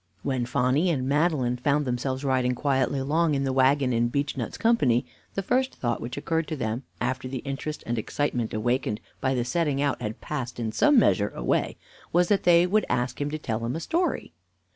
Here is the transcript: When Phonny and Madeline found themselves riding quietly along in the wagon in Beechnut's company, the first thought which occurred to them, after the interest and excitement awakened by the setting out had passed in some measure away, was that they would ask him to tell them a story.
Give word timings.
When 0.23 0.47
Phonny 0.47 0.89
and 0.89 1.07
Madeline 1.07 1.57
found 1.57 1.85
themselves 1.85 2.23
riding 2.23 2.55
quietly 2.55 2.97
along 2.97 3.35
in 3.35 3.43
the 3.43 3.53
wagon 3.53 3.93
in 3.93 4.07
Beechnut's 4.09 4.57
company, 4.57 5.05
the 5.35 5.43
first 5.43 5.75
thought 5.75 6.01
which 6.01 6.17
occurred 6.17 6.47
to 6.47 6.55
them, 6.55 6.81
after 6.99 7.27
the 7.27 7.43
interest 7.45 7.83
and 7.85 7.99
excitement 7.99 8.51
awakened 8.51 8.99
by 9.19 9.35
the 9.35 9.45
setting 9.45 9.79
out 9.79 10.01
had 10.01 10.19
passed 10.19 10.59
in 10.59 10.71
some 10.71 10.97
measure 10.97 11.29
away, 11.29 11.77
was 12.11 12.29
that 12.29 12.45
they 12.45 12.65
would 12.65 12.87
ask 12.89 13.21
him 13.21 13.29
to 13.29 13.37
tell 13.37 13.59
them 13.59 13.75
a 13.75 13.79
story. 13.79 14.33